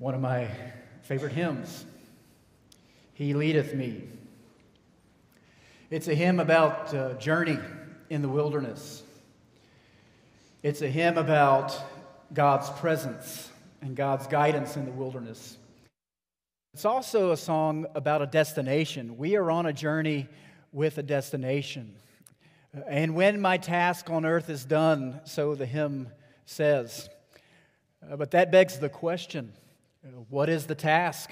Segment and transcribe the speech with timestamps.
[0.00, 0.48] one of my
[1.02, 1.84] favorite hymns.
[3.12, 4.02] He leadeth me.
[5.90, 7.58] It's a hymn about uh, journey
[8.08, 9.02] in the wilderness.
[10.62, 11.78] It's a hymn about
[12.32, 13.50] God's presence
[13.82, 15.58] and God's guidance in the wilderness.
[16.72, 19.18] It's also a song about a destination.
[19.18, 20.28] We are on a journey
[20.72, 21.94] with a destination.
[22.88, 26.08] And when my task on earth is done, so the hymn
[26.46, 27.10] says.
[28.10, 29.52] Uh, but that begs the question
[30.28, 31.30] what is the task?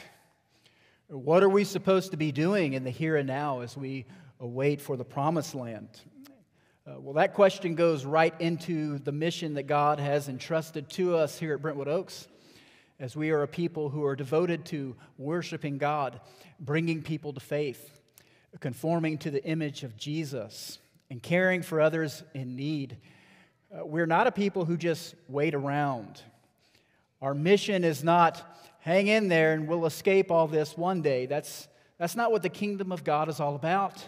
[1.08, 4.04] What are we supposed to be doing in the here and now as we
[4.40, 5.88] await for the promised land?
[6.86, 11.38] Uh, well, that question goes right into the mission that God has entrusted to us
[11.38, 12.28] here at Brentwood Oaks,
[13.00, 16.20] as we are a people who are devoted to worshiping God,
[16.60, 18.00] bringing people to faith,
[18.60, 20.78] conforming to the image of Jesus,
[21.10, 22.98] and caring for others in need.
[23.74, 26.22] Uh, we're not a people who just wait around.
[27.20, 28.42] Our mission is not
[28.80, 31.26] hang in there and we'll escape all this one day.
[31.26, 34.04] That's, that's not what the kingdom of God is all about.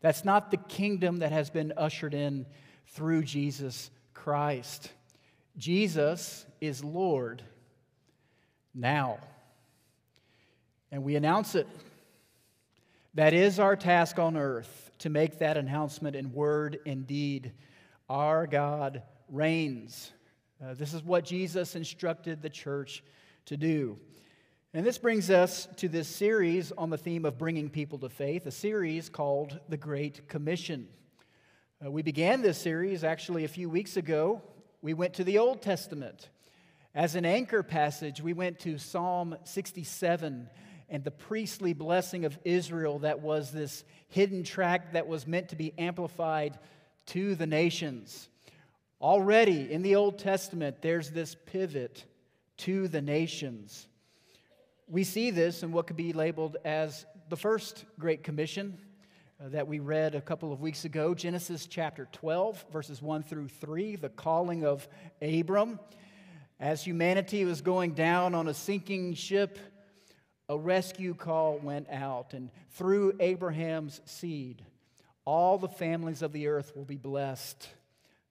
[0.00, 2.46] That's not the kingdom that has been ushered in
[2.88, 4.90] through Jesus Christ.
[5.56, 7.42] Jesus is Lord
[8.74, 9.18] now.
[10.92, 11.66] And we announce it.
[13.14, 17.52] That is our task on earth to make that announcement in word and deed.
[18.08, 20.12] Our God reigns.
[20.62, 23.02] Uh, this is what Jesus instructed the church
[23.46, 23.98] to do.
[24.72, 28.46] And this brings us to this series on the theme of bringing people to faith,
[28.46, 30.88] a series called The Great Commission.
[31.84, 34.42] Uh, we began this series actually a few weeks ago.
[34.80, 36.28] We went to the Old Testament.
[36.94, 40.48] As an anchor passage, we went to Psalm 67
[40.88, 45.56] and the priestly blessing of Israel that was this hidden tract that was meant to
[45.56, 46.58] be amplified
[47.06, 48.28] to the nations.
[49.04, 52.06] Already in the Old Testament, there's this pivot
[52.56, 53.86] to the nations.
[54.88, 58.78] We see this in what could be labeled as the first Great Commission
[59.38, 63.48] uh, that we read a couple of weeks ago Genesis chapter 12, verses 1 through
[63.48, 64.88] 3, the calling of
[65.20, 65.78] Abram.
[66.58, 69.58] As humanity was going down on a sinking ship,
[70.48, 74.64] a rescue call went out, and through Abraham's seed,
[75.26, 77.68] all the families of the earth will be blessed.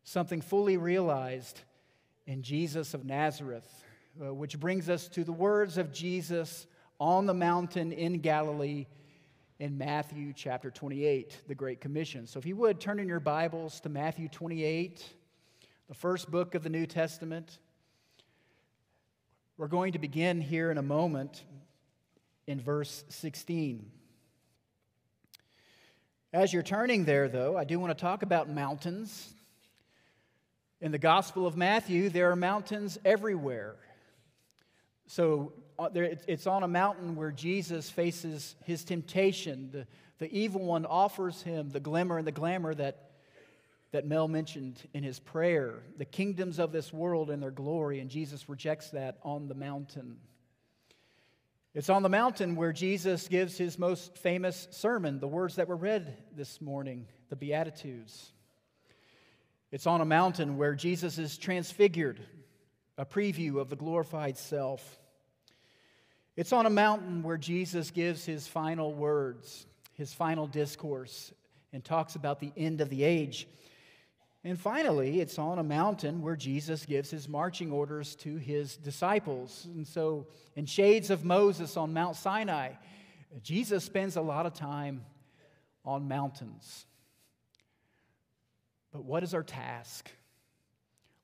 [0.03, 1.61] Something fully realized
[2.25, 3.83] in Jesus of Nazareth
[4.21, 6.67] uh, which brings us to the words of Jesus
[6.99, 8.85] on the mountain in Galilee
[9.59, 12.27] in Matthew chapter 28, the Great Commission.
[12.27, 15.03] So if you would turn in your Bibles to Matthew 28,
[15.87, 17.57] the first book of the New Testament.
[19.57, 21.43] We're going to begin here in a moment
[22.45, 23.89] in verse 16.
[26.33, 29.33] As you're turning there, though, I do want to talk about mountains.
[30.83, 33.77] In the Gospel of Matthew, there are mountains everywhere.
[35.07, 39.69] So uh, it's on a mountain where Jesus faces his temptation.
[39.71, 39.87] The,
[40.19, 43.11] the evil one offers him the glimmer and the glamour that,
[43.93, 48.09] that Mel mentioned in his prayer the kingdoms of this world and their glory, and
[48.09, 50.17] Jesus rejects that on the mountain.
[51.73, 55.77] It's on the mountain where Jesus gives his most famous sermon, the words that were
[55.77, 58.33] read this morning, the Beatitudes.
[59.73, 62.19] It's on a mountain where Jesus is transfigured
[62.95, 64.99] a preview of the glorified self.
[66.35, 71.33] It's on a mountain where Jesus gives his final words, his final discourse,
[71.73, 73.47] and talks about the end of the age.
[74.43, 79.67] And finally, it's on a mountain where Jesus gives his marching orders to his disciples.
[79.73, 82.73] And so, in shades of Moses on Mount Sinai,
[83.41, 85.03] Jesus spends a lot of time
[85.83, 86.85] on mountains.
[88.93, 90.09] But what is our task?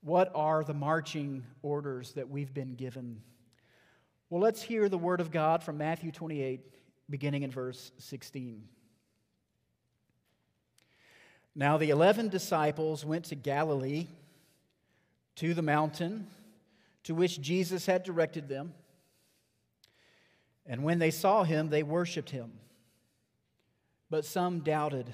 [0.01, 3.21] What are the marching orders that we've been given?
[4.29, 6.61] Well, let's hear the word of God from Matthew 28,
[7.09, 8.63] beginning in verse 16.
[11.55, 14.07] Now, the eleven disciples went to Galilee,
[15.35, 16.27] to the mountain
[17.03, 18.73] to which Jesus had directed them.
[20.65, 22.51] And when they saw him, they worshiped him.
[24.09, 25.13] But some doubted.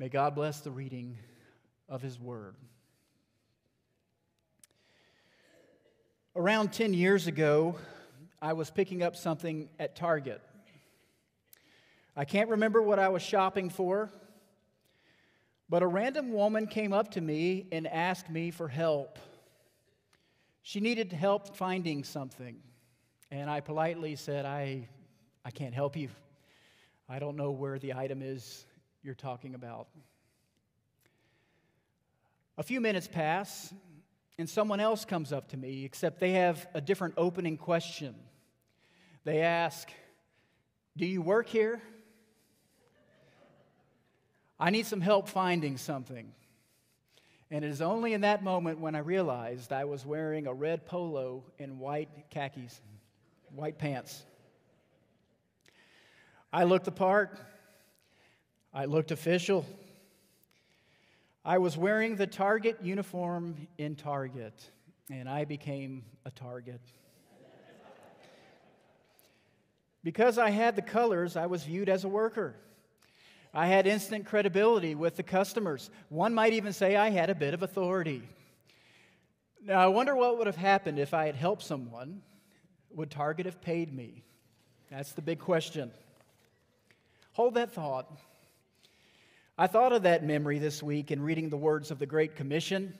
[0.00, 1.18] May God bless the reading
[1.86, 2.54] of his word.
[6.34, 7.76] Around 10 years ago,
[8.40, 10.40] I was picking up something at Target.
[12.16, 14.10] I can't remember what I was shopping for,
[15.68, 19.18] but a random woman came up to me and asked me for help.
[20.62, 22.56] She needed help finding something,
[23.30, 24.88] and I politely said, I,
[25.44, 26.08] I can't help you.
[27.06, 28.64] I don't know where the item is
[29.02, 29.88] you're talking about.
[32.58, 33.72] A few minutes pass,
[34.38, 38.14] and someone else comes up to me, except they have a different opening question.
[39.24, 39.88] They ask,
[40.96, 41.80] Do you work here?
[44.58, 46.32] I need some help finding something.
[47.50, 50.86] And it is only in that moment when I realized I was wearing a red
[50.86, 52.80] polo and white khakis,
[53.54, 54.22] white pants.
[56.52, 57.40] I looked the part,
[58.72, 59.66] I looked official.
[61.44, 64.54] I was wearing the Target uniform in Target,
[65.10, 66.80] and I became a target.
[70.04, 72.54] because I had the colors, I was viewed as a worker.
[73.52, 75.90] I had instant credibility with the customers.
[76.08, 78.22] One might even say I had a bit of authority.
[79.64, 82.22] Now, I wonder what would have happened if I had helped someone.
[82.94, 84.22] Would Target have paid me?
[84.90, 85.90] That's the big question.
[87.32, 88.06] Hold that thought.
[89.60, 92.98] I thought of that memory this week in reading the words of the Great Commission,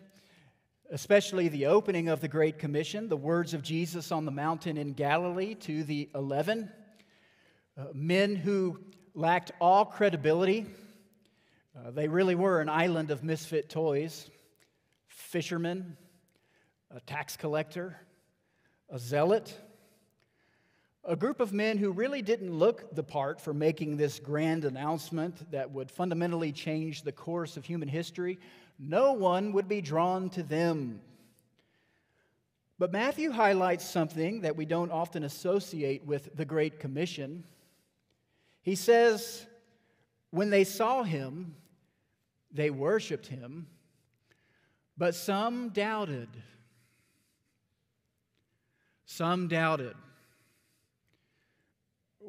[0.90, 4.92] especially the opening of the Great Commission, the words of Jesus on the mountain in
[4.92, 6.70] Galilee to the eleven
[7.78, 8.78] uh, men who
[9.14, 10.66] lacked all credibility.
[11.74, 14.28] Uh, they really were an island of misfit toys
[15.08, 15.96] fishermen,
[16.94, 17.96] a tax collector,
[18.90, 19.58] a zealot
[21.04, 25.50] a group of men who really didn't look the part for making this grand announcement
[25.50, 28.38] that would fundamentally change the course of human history.
[28.78, 31.00] No one would be drawn to them.
[32.78, 37.44] But Matthew highlights something that we don't often associate with the Great Commission.
[38.62, 39.46] He says,
[40.30, 41.54] When they saw him,
[42.52, 43.66] they worshiped him,
[44.98, 46.28] but some doubted.
[49.06, 49.94] Some doubted.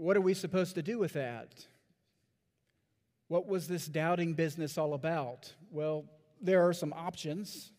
[0.01, 1.63] What are we supposed to do with that?
[3.27, 5.53] What was this doubting business all about?
[5.69, 6.05] Well,
[6.41, 7.71] there are some options.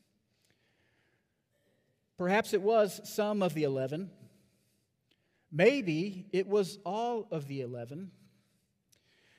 [2.16, 4.08] Perhaps it was some of the 11.
[5.50, 8.12] Maybe it was all of the 11.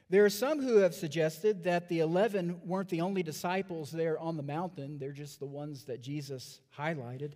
[0.10, 4.36] There are some who have suggested that the 11 weren't the only disciples there on
[4.36, 7.36] the mountain, they're just the ones that Jesus highlighted.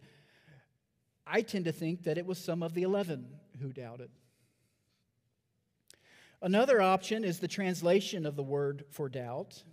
[1.26, 3.26] I tend to think that it was some of the 11
[3.62, 4.10] who doubted.
[6.42, 9.64] Another option is the translation of the word for doubt.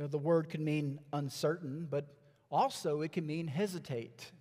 [0.00, 2.06] Uh, the word can mean uncertain, but
[2.50, 4.32] also it can mean hesitate.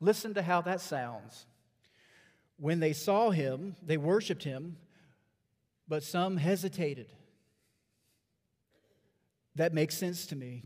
[0.00, 1.46] Listen to how that sounds.
[2.58, 4.76] When they saw him, they worshiped him,
[5.86, 7.12] but some hesitated.
[9.54, 10.64] That makes sense to me.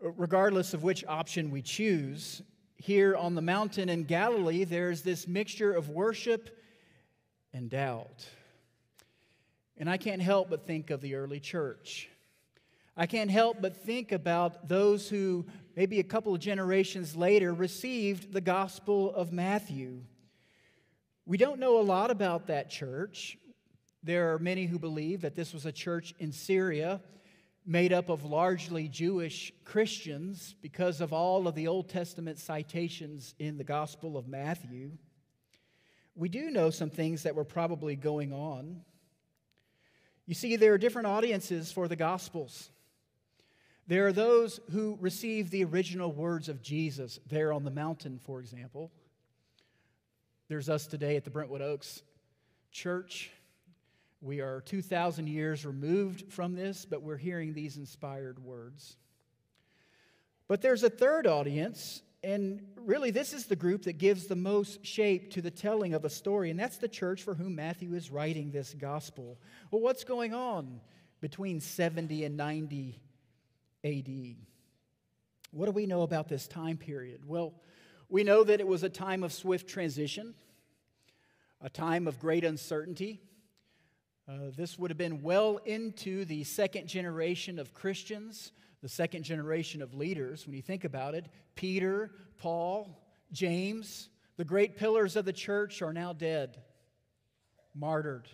[0.00, 2.42] Regardless of which option we choose,
[2.76, 6.56] here on the mountain in Galilee, there's this mixture of worship
[7.52, 8.26] and doubt.
[9.76, 12.08] And I can't help but think of the early church.
[12.96, 18.32] I can't help but think about those who, maybe a couple of generations later, received
[18.32, 20.02] the Gospel of Matthew.
[21.24, 23.38] We don't know a lot about that church.
[24.02, 27.00] There are many who believe that this was a church in Syria
[27.64, 33.56] made up of largely Jewish Christians because of all of the Old Testament citations in
[33.56, 34.90] the Gospel of Matthew.
[36.14, 38.82] We do know some things that were probably going on.
[40.26, 42.70] You see, there are different audiences for the Gospels.
[43.86, 48.40] There are those who receive the original words of Jesus there on the mountain, for
[48.40, 48.92] example.
[50.48, 52.02] There's us today at the Brentwood Oaks
[52.70, 53.30] Church.
[54.20, 58.96] We are 2,000 years removed from this, but we're hearing these inspired words.
[60.46, 64.84] But there's a third audience and really, this is the group that gives the most
[64.86, 68.10] shape to the telling of a story, and that's the church for whom Matthew is
[68.10, 69.38] writing this gospel.
[69.70, 70.80] Well, what's going on
[71.20, 73.00] between 70 and 90
[73.84, 74.36] AD?
[75.50, 77.22] What do we know about this time period?
[77.26, 77.54] Well,
[78.08, 80.34] we know that it was a time of swift transition,
[81.60, 83.20] a time of great uncertainty.
[84.28, 89.80] Uh, this would have been well into the second generation of Christians the second generation
[89.80, 92.98] of leaders, when you think about it, Peter, Paul,
[93.30, 96.58] James, the great pillars of the church are now dead,
[97.74, 98.28] martyred.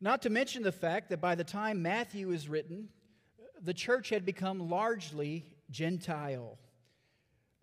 [0.00, 2.88] Not to mention the fact that by the time Matthew is written,
[3.62, 6.58] the church had become largely Gentile.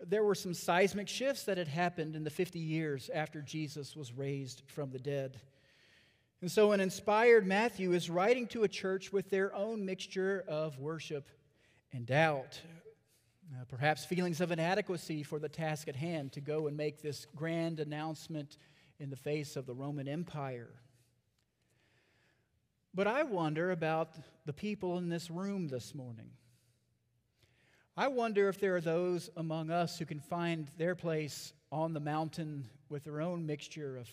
[0.08, 4.14] there were some seismic shifts that had happened in the 50 years after Jesus was
[4.14, 5.40] raised from the dead.
[6.42, 10.80] And so, an inspired Matthew is writing to a church with their own mixture of
[10.80, 11.30] worship
[11.94, 12.60] and doubt.
[13.54, 17.28] Uh, perhaps feelings of inadequacy for the task at hand to go and make this
[17.36, 18.58] grand announcement
[19.00, 20.72] in the face of the Roman Empire.
[22.92, 24.10] But I wonder about
[24.46, 26.32] the people in this room this morning.
[27.96, 32.00] I wonder if there are those among us who can find their place on the
[32.00, 34.10] mountain with their own mixture of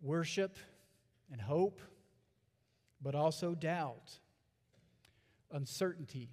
[0.00, 0.56] worship
[1.30, 1.80] and hope,
[3.02, 4.18] but also doubt,
[5.52, 6.30] uncertainty,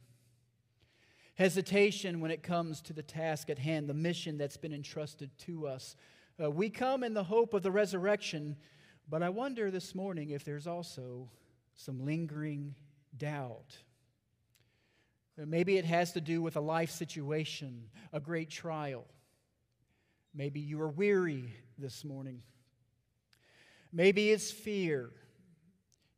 [1.36, 5.68] hesitation when it comes to the task at hand, the mission that's been entrusted to
[5.68, 5.96] us.
[6.42, 8.56] Uh, we come in the hope of the resurrection,
[9.10, 11.30] but I wonder this morning if there's also
[11.76, 12.76] some lingering
[13.16, 13.78] doubt.
[15.40, 19.06] Uh, maybe it has to do with a life situation, a great trial.
[20.34, 22.42] Maybe you are weary this morning.
[23.98, 25.10] Maybe it's fear.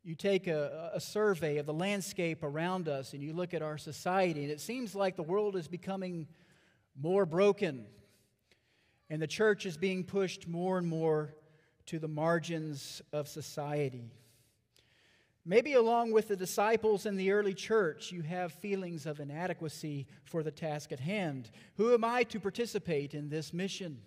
[0.04, 3.78] You take a, a, survey of the landscape around us and you look at our
[3.78, 6.28] society, and it seems like the world is becoming
[7.02, 7.86] more broken,
[9.10, 11.34] and the church is being pushed more and more
[11.86, 14.12] to the margins of society.
[15.46, 20.44] Maybe along with the disciples in the early church, you have feelings of inadequacy for
[20.44, 21.50] the task at hand.
[21.78, 24.02] Who am I to participate in this mission?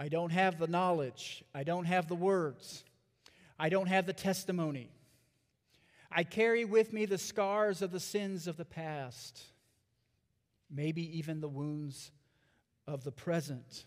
[0.00, 1.42] I don't have the knowledge.
[1.52, 2.84] I don't have the words.
[3.58, 4.92] I don't have the testimony.
[6.10, 9.42] I carry with me the scars of the sins of the past,
[10.70, 12.12] maybe even the wounds
[12.86, 13.84] of the present.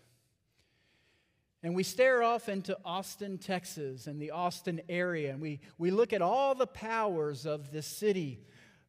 [1.62, 6.12] And we stare off into Austin, Texas, and the Austin area, and we, we look
[6.12, 8.44] at all the powers of this city,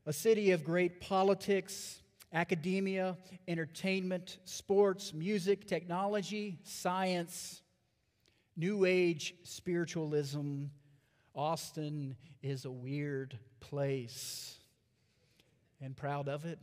[0.05, 2.01] a city of great politics,
[2.33, 3.15] academia,
[3.47, 7.61] entertainment, sports, music, technology, science,
[8.57, 10.65] New Age spiritualism.
[11.35, 14.59] Austin is a weird place,
[15.81, 16.59] and proud of it.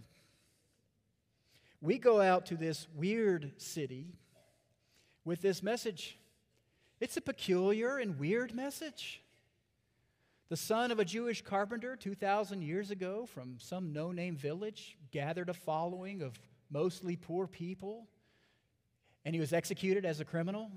[1.80, 4.06] We go out to this weird city
[5.24, 6.18] with this message.
[7.00, 9.22] It's a peculiar and weird message.
[10.50, 15.48] The son of a Jewish carpenter 2,000 years ago from some no name village gathered
[15.48, 18.08] a following of mostly poor people,
[19.24, 20.68] and he was executed as a criminal.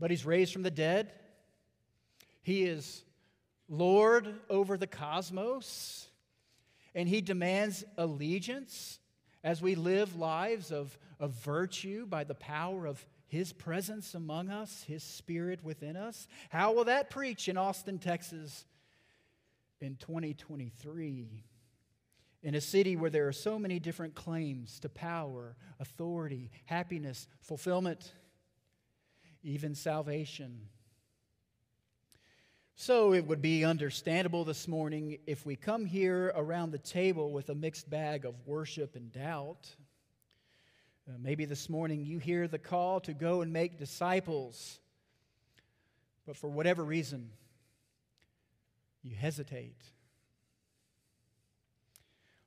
[0.00, 1.12] But he's raised from the dead.
[2.42, 3.04] He is
[3.68, 6.08] Lord over the cosmos,
[6.94, 9.00] and he demands allegiance
[9.42, 14.84] as we live lives of, of virtue by the power of His presence among us,
[14.86, 16.28] His Spirit within us?
[16.50, 18.64] How will that preach in Austin, Texas
[19.80, 21.42] in 2023?
[22.44, 28.12] In a city where there are so many different claims to power, authority, happiness, fulfillment,
[29.42, 30.68] even salvation.
[32.76, 37.48] So it would be understandable this morning if we come here around the table with
[37.48, 39.74] a mixed bag of worship and doubt.
[41.06, 44.78] Uh, maybe this morning you hear the call to go and make disciples,
[46.26, 47.28] but for whatever reason,
[49.02, 49.76] you hesitate.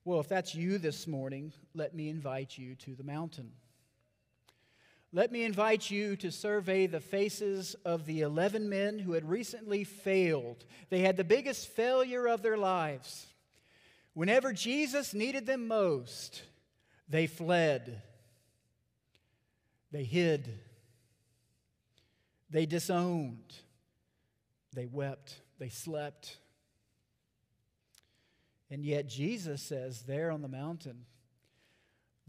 [0.06, 3.52] Well, if that's you this morning, let me invite you to the mountain.
[5.14, 9.84] Let me invite you to survey the faces of the 11 men who had recently
[9.84, 10.66] failed.
[10.90, 13.28] They had the biggest failure of their lives.
[14.16, 16.42] Whenever Jesus needed them most,
[17.08, 18.02] they fled,
[19.92, 20.50] they hid,
[22.50, 23.54] they disowned,
[24.74, 26.38] they wept, they slept.
[28.70, 31.06] And yet, Jesus says there on the mountain,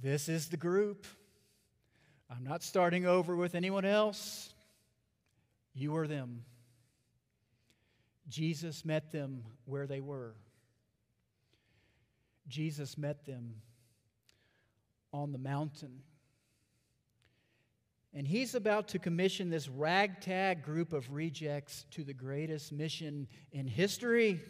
[0.00, 1.06] This is the group.
[2.30, 4.52] I'm not starting over with anyone else.
[5.74, 6.44] You are them.
[8.28, 10.34] Jesus met them where they were.
[12.46, 13.54] Jesus met them
[15.12, 16.00] on the mountain.
[18.14, 23.66] And he's about to commission this ragtag group of rejects to the greatest mission in
[23.66, 24.40] history.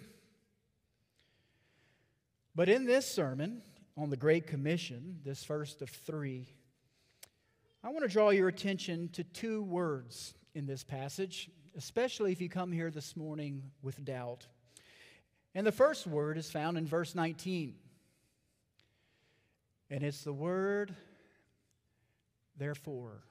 [2.55, 3.63] But in this sermon
[3.97, 6.47] on the Great Commission, this first of three,
[7.83, 12.49] I want to draw your attention to two words in this passage, especially if you
[12.49, 14.47] come here this morning with doubt.
[15.55, 17.75] And the first word is found in verse 19.
[19.91, 20.95] And it's the word,
[22.57, 23.23] therefore.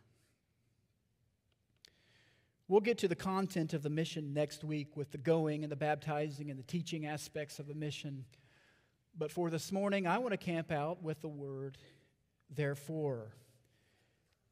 [2.70, 5.78] We'll get to the content of the mission next week with the going and the
[5.78, 8.26] baptizing and the teaching aspects of the mission.
[9.18, 11.78] But for this morning, I want to camp out with the word,
[12.50, 13.38] therefore.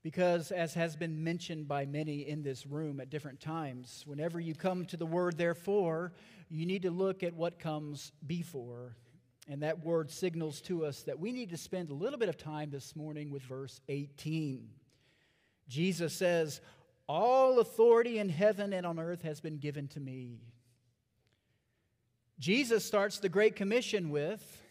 [0.01, 4.55] Because, as has been mentioned by many in this room at different times, whenever you
[4.55, 6.13] come to the word therefore,
[6.47, 8.95] you need to look at what comes before.
[9.49, 12.37] And that word signals to us that we need to spend a little bit of
[12.37, 14.69] time this morning with verse 18.
[15.67, 16.61] Jesus says,
[17.07, 20.39] All authority in heaven and on earth has been given to me.
[22.39, 24.63] Jesus starts the Great Commission with,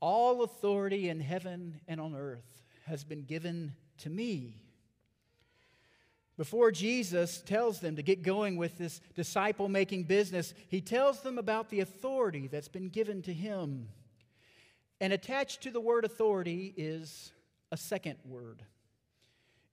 [0.00, 4.54] All authority in heaven and on earth has been given to me.
[6.36, 11.36] Before Jesus tells them to get going with this disciple making business, he tells them
[11.36, 13.88] about the authority that's been given to him.
[15.00, 17.32] And attached to the word authority is
[17.72, 18.62] a second word.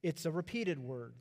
[0.06, 1.16] It's a repeated word.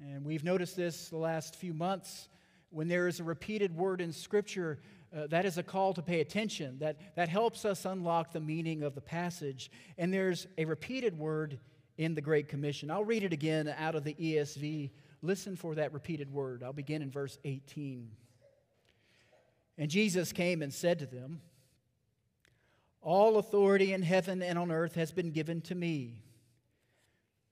[0.00, 2.28] And we've noticed this the last few months.
[2.70, 4.78] When there is a repeated word in Scripture,
[5.12, 6.78] uh, that is a call to pay attention.
[6.78, 9.68] That, that helps us unlock the meaning of the passage.
[9.98, 11.58] And there's a repeated word
[11.98, 12.88] in the Great Commission.
[12.88, 14.90] I'll read it again out of the ESV.
[15.20, 16.62] Listen for that repeated word.
[16.62, 18.08] I'll begin in verse 18.
[19.76, 21.40] And Jesus came and said to them,
[23.00, 26.22] All authority in heaven and on earth has been given to me.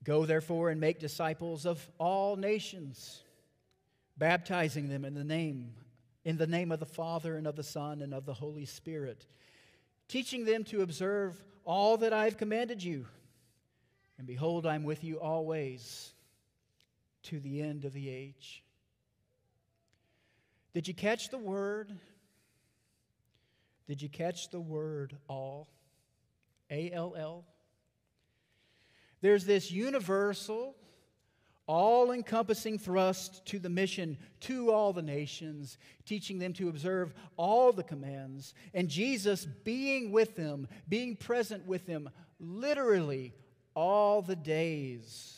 [0.02, 3.22] Go therefore and make disciples of all nations,
[4.16, 5.74] baptizing them in the name
[6.24, 9.26] in the name of the Father and of the Son and of the Holy Spirit,
[10.08, 13.06] teaching them to observe all that I've commanded you.
[14.18, 16.12] And behold, I'm with you always
[17.24, 18.62] to the end of the age.
[20.74, 21.90] Did you catch the word?
[23.86, 25.68] Did you catch the word all?
[26.70, 27.44] A L L?
[29.20, 30.74] There's this universal,
[31.66, 37.72] all encompassing thrust to the mission to all the nations, teaching them to observe all
[37.72, 43.34] the commands, and Jesus being with them, being present with them, literally
[43.74, 45.36] all the days.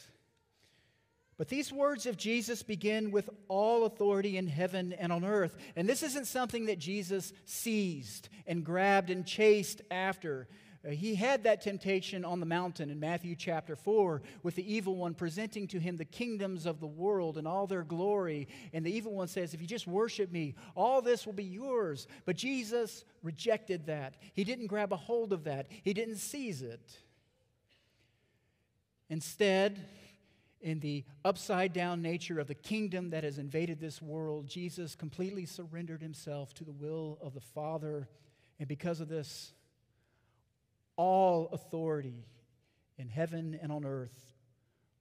[1.38, 5.56] But these words of Jesus begin with all authority in heaven and on earth.
[5.75, 10.47] And this isn't something that Jesus seized and grabbed and chased after.
[10.84, 14.97] Uh, he had that temptation on the mountain in Matthew chapter 4 with the evil
[14.97, 18.49] one presenting to him the kingdoms of the world and all their glory.
[18.73, 22.08] And the evil one says, If you just worship me, all this will be yours.
[22.25, 24.14] But Jesus rejected that.
[24.34, 26.97] He didn't grab a hold of that, he didn't seize it.
[29.08, 29.84] Instead,
[30.62, 35.45] in the upside down nature of the kingdom that has invaded this world, Jesus completely
[35.45, 38.08] surrendered himself to the will of the Father.
[38.58, 39.52] And because of this,
[41.02, 42.25] all authority
[42.97, 44.32] in heaven and on earth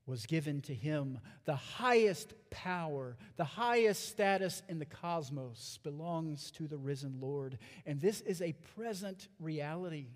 [0.07, 1.19] was given to him.
[1.45, 7.59] The highest power, the highest status in the cosmos belongs to the risen Lord.
[7.85, 10.07] And this is a present reality.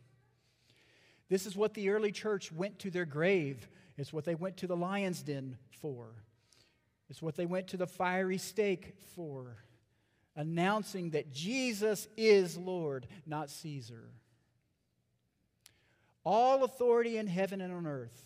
[1.29, 3.69] This is what the early church went to their grave.
[3.95, 6.07] It's what they went to the lion's den for.
[7.11, 9.57] It's what they went to the fiery stake for,
[10.35, 14.09] announcing that Jesus is Lord, not Caesar.
[16.25, 18.25] All authority in heaven and on earth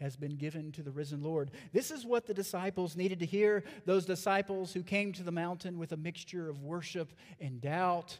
[0.00, 1.50] has been given to the risen Lord.
[1.72, 3.64] This is what the disciples needed to hear.
[3.84, 8.18] Those disciples who came to the mountain with a mixture of worship and doubt.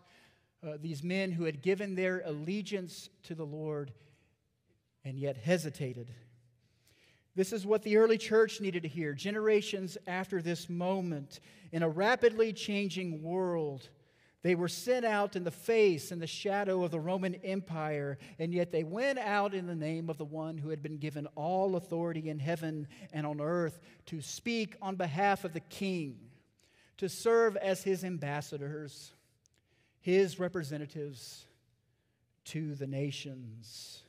[0.67, 3.93] Uh, these men who had given their allegiance to the Lord
[5.05, 6.11] and yet hesitated.
[7.37, 11.38] This is what the early church needed to hear generations after this moment.
[11.71, 13.88] In a rapidly changing world,
[14.42, 18.55] they were sent out in the face and the shadow of the Roman Empire, and
[18.55, 21.74] yet they went out in the name of the one who had been given all
[21.77, 26.18] authority in heaven and on earth to speak on behalf of the king,
[26.98, 29.12] to serve as his ambassadors,
[30.01, 31.44] his representatives
[32.44, 34.03] to the nations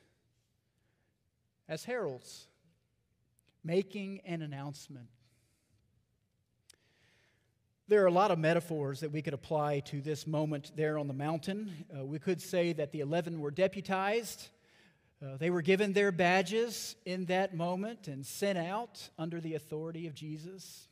[1.68, 2.48] as heralds,
[3.64, 5.08] making an announcement.
[7.90, 11.08] There are a lot of metaphors that we could apply to this moment there on
[11.08, 11.74] the mountain.
[11.92, 14.50] Uh, we could say that the 11 were deputized.
[15.26, 20.06] Uh, they were given their badges in that moment and sent out under the authority
[20.06, 20.88] of Jesus.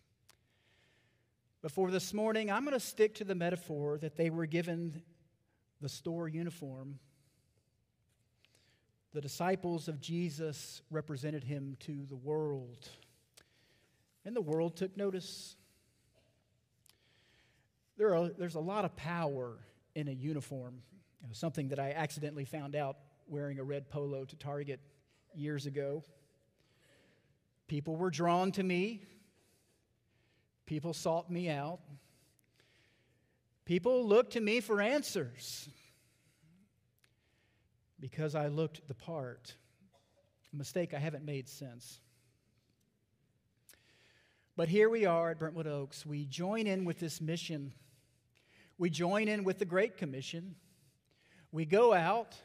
[1.61, 5.03] But for this morning, I'm going to stick to the metaphor that they were given
[5.79, 6.97] the store uniform
[9.13, 12.89] the disciples of Jesus represented him to the world,
[14.25, 15.55] and the world took notice.
[17.97, 19.57] There are, there's a lot of power
[19.95, 20.81] in a uniform,
[21.31, 24.79] something that I accidentally found out wearing a red polo to Target
[25.33, 26.03] years ago.
[27.67, 29.01] People were drawn to me,
[30.65, 31.79] people sought me out,
[33.65, 35.67] people looked to me for answers
[37.99, 39.55] because I looked the part.
[40.53, 41.99] a mistake I haven't made since.
[44.55, 46.05] But here we are at Brentwood Oaks.
[46.05, 47.73] We join in with this mission.
[48.79, 50.53] We join in with the Great Commission.
[51.51, 52.35] We go out,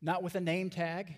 [0.00, 1.14] not with a name tag,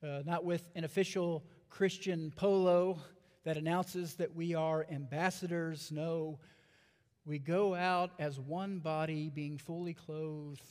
[0.00, 3.00] uh, not with an official Christian polo
[3.42, 5.90] that announces that we are ambassadors.
[5.90, 6.38] No,
[7.24, 10.62] we go out as one body, being fully clothed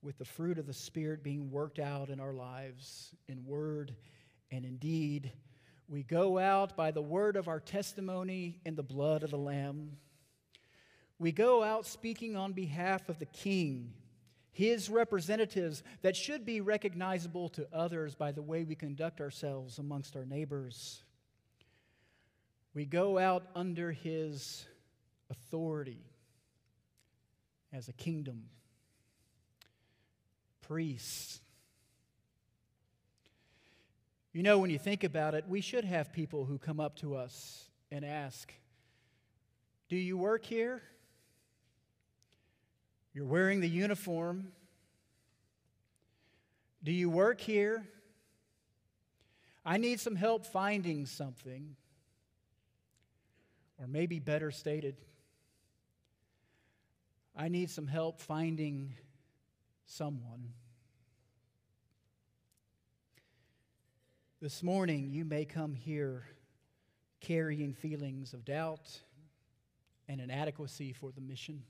[0.00, 3.96] with the fruit of the Spirit being worked out in our lives in word
[4.52, 5.32] and in deed.
[5.88, 9.96] We go out by the word of our testimony and the blood of the Lamb.
[11.20, 13.92] We go out speaking on behalf of the King,
[14.52, 20.16] his representatives that should be recognizable to others by the way we conduct ourselves amongst
[20.16, 21.02] our neighbors.
[22.72, 24.64] We go out under his
[25.28, 26.06] authority
[27.70, 28.44] as a kingdom
[30.62, 31.40] priests.
[34.32, 37.14] You know, when you think about it, we should have people who come up to
[37.14, 38.50] us and ask,
[39.90, 40.80] Do you work here?
[43.12, 44.52] You're wearing the uniform.
[46.82, 47.86] Do you work here?
[49.64, 51.76] I need some help finding something.
[53.78, 54.96] Or maybe better stated,
[57.34, 58.94] I need some help finding
[59.86, 60.52] someone.
[64.40, 66.24] This morning, you may come here
[67.20, 69.00] carrying feelings of doubt
[70.08, 71.62] and inadequacy for the mission.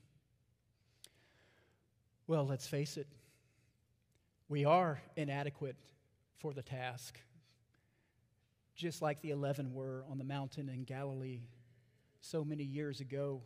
[2.27, 3.07] Well, let's face it,
[4.47, 5.75] we are inadequate
[6.37, 7.19] for the task,
[8.75, 11.41] just like the 11 were on the mountain in Galilee
[12.21, 13.41] so many years ago.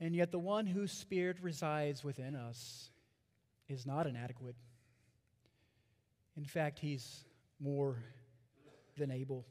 [0.00, 2.90] And yet, the one whose spirit resides within us
[3.68, 4.56] is not inadequate.
[6.36, 7.24] In fact, he's
[7.60, 7.96] more
[8.96, 9.44] than able.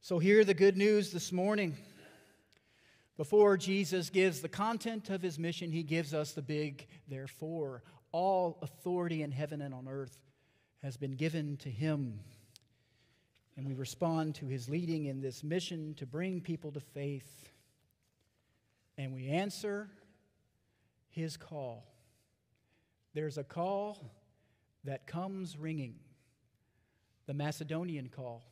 [0.00, 1.76] So, hear the good news this morning.
[3.16, 7.82] Before Jesus gives the content of his mission, he gives us the big therefore.
[8.12, 10.18] All authority in heaven and on earth
[10.82, 12.20] has been given to him.
[13.56, 17.50] And we respond to his leading in this mission to bring people to faith.
[18.98, 19.88] And we answer
[21.08, 21.86] his call.
[23.14, 24.12] There's a call
[24.84, 25.94] that comes ringing
[27.26, 28.44] the Macedonian call.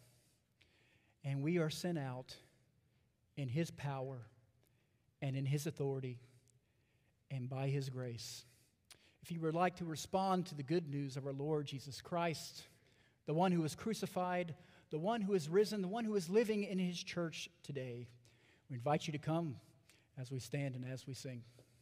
[1.22, 2.35] And we are sent out
[3.37, 4.27] in His power
[5.24, 6.18] and in His authority
[7.30, 8.44] and by His grace.
[9.22, 12.64] If you would like to respond to the good news of our Lord Jesus Christ,
[13.24, 14.54] the one who was crucified,
[14.90, 18.06] the one who is risen, the one who is living in His church today,
[18.68, 19.56] we invite you to come
[20.20, 21.42] as we stand and as we sing.